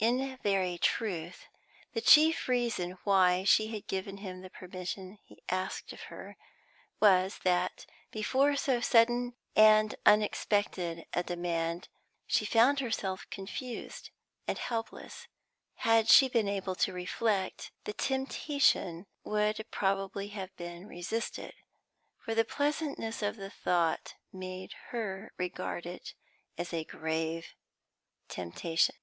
In 0.00 0.36
very 0.44 0.78
truth, 0.78 1.48
the 1.92 2.00
chief 2.00 2.46
reason 2.46 2.98
why 3.02 3.42
she 3.42 3.66
had 3.66 3.88
given 3.88 4.18
him 4.18 4.42
the 4.42 4.48
permission 4.48 5.18
he 5.24 5.42
asked 5.48 5.92
of 5.92 6.02
her 6.02 6.36
was, 7.00 7.38
that 7.40 7.84
before 8.12 8.54
so 8.54 8.78
sudden 8.80 9.34
and 9.56 9.96
unexpected 10.06 11.04
a 11.14 11.24
demand 11.24 11.88
she 12.28 12.44
found 12.44 12.78
herself 12.78 13.26
confused 13.28 14.10
and 14.46 14.58
helpless; 14.58 15.26
had 15.78 16.08
she 16.08 16.28
been 16.28 16.46
able 16.46 16.76
to 16.76 16.92
reflect, 16.92 17.72
the 17.82 17.92
temptation 17.92 19.04
would 19.24 19.66
probably 19.72 20.28
have 20.28 20.54
been 20.54 20.86
resisted, 20.86 21.54
for 22.24 22.36
the 22.36 22.44
pleasantness 22.44 23.20
of 23.20 23.34
the 23.34 23.50
thought 23.50 24.14
made 24.32 24.74
her 24.90 25.32
regard 25.38 25.86
it 25.86 26.14
as 26.56 26.72
a 26.72 26.84
grave 26.84 27.48
temptation. 28.28 28.94